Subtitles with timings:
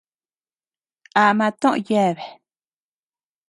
[1.23, 2.31] Ama toʼö yeabea.